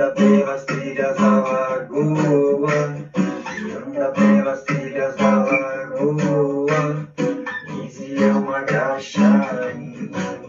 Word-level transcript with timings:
anda 0.00 0.12
pelas 0.12 0.64
trilhas 0.64 1.16
da 1.16 1.40
lagoa. 1.40 2.70
Que 3.12 3.72
anda 3.72 4.10
pelas 4.12 4.62
trilhas 4.64 5.14
da 5.16 5.44
lagoa. 5.44 7.06
Lizzie 7.68 8.24
é 8.24 8.32
uma 8.32 8.60
graxainha. 8.62 10.39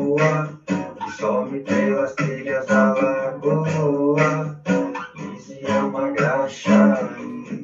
Lagoa. 0.00 0.58
Some 1.18 1.60
pelas 1.60 2.14
trilhas 2.14 2.66
da 2.66 2.94
lagoa. 2.94 4.56
Lizzie 5.14 5.66
é 5.66 5.82
uma 5.82 6.10
graxainha. 6.10 7.62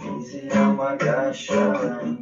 Lizzie 0.00 0.48
é 0.50 0.60
uma 0.60 0.96
graxainha. 0.96 2.21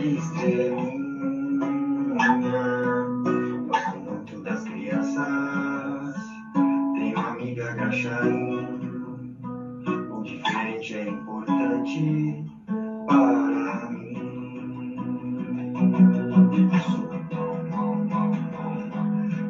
estrelinha. 0.00 0.98
Gosto 3.66 3.98
muito 3.98 4.40
das 4.42 4.64
crianças. 4.64 6.16
Tenho 6.94 7.18
amiga 7.18 7.74
graxainha. 7.74 8.68
O 10.12 10.22
diferente 10.22 10.94
é 10.94 11.08
importante 11.08 12.44
para 13.06 13.90
mim. 13.90 14.96
Sou 16.84 17.08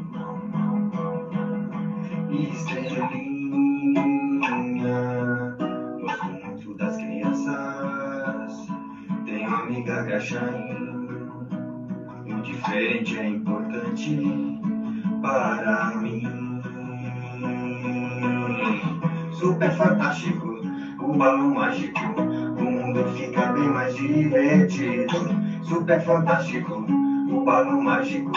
estrelinha. 2.32 4.19
Graxainha. 10.20 10.76
O 12.26 12.42
diferente 12.42 13.18
é 13.18 13.26
importante 13.26 14.60
para 15.22 15.96
mim. 16.02 16.28
Super 19.32 19.72
fantástico, 19.72 20.46
o 21.00 21.16
balão 21.16 21.54
mágico. 21.54 22.02
O 22.60 22.64
mundo 22.64 23.08
fica 23.16 23.48
bem 23.48 23.70
mais 23.70 23.96
divertido. 23.96 25.16
Super 25.64 26.00
fantástico, 26.02 26.86
o 27.32 27.42
balão 27.46 27.82
mágico. 27.82 28.32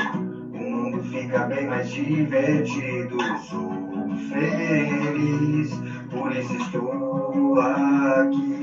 O 0.53 0.59
mundo 0.59 1.01
fica 1.01 1.43
bem 1.43 1.67
mais 1.67 1.89
divertido. 1.89 3.17
Sou 3.39 4.09
feliz, 4.31 5.81
por 6.11 6.33
isso 6.33 6.55
estou 6.55 7.59
aqui. 7.59 8.62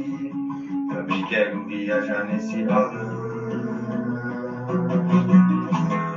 Quero 1.40 1.66
viajar 1.66 2.26
nesse 2.26 2.62
balão. 2.64 2.92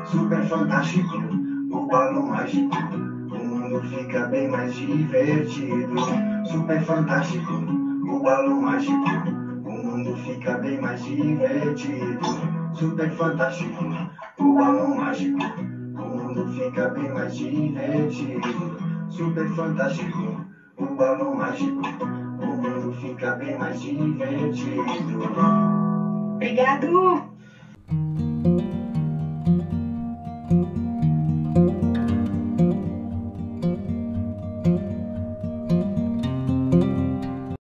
Super 0.05 0.43
fantástico, 0.43 1.16
o 1.71 1.87
balão 1.87 2.27
mágico. 2.27 2.75
O 3.31 3.38
mundo 3.38 3.81
fica 3.84 4.27
bem 4.27 4.49
mais 4.49 4.75
divertido. 4.75 5.94
Super 6.44 6.81
fantástico, 6.81 7.53
o 7.53 8.21
balão 8.21 8.62
mágico. 8.62 8.99
O 9.65 9.71
mundo 9.71 10.16
fica 10.16 10.56
bem 10.56 10.81
mais 10.81 11.05
divertido. 11.05 12.27
Super 12.72 13.09
fantástico, 13.12 13.84
o 14.41 14.54
balão 14.54 14.97
mágico. 14.97 15.39
O 16.01 16.04
mundo 16.04 16.48
fica 16.48 16.89
bem 16.89 17.13
mais 17.13 17.36
divertido. 17.36 18.77
Super 19.09 19.47
fantástico, 19.51 20.45
o 20.77 20.86
balão 20.97 21.36
mágico. 21.36 22.11
Fica 23.22 23.34
bem 23.34 23.54
mais 23.57 23.78
divertido. 23.80 25.16
Obrigado! 26.34 27.32